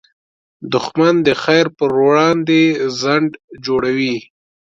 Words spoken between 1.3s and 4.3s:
خیر پر وړاندې خنډ جوړوي